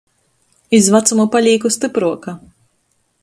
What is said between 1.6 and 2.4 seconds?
stypruoka.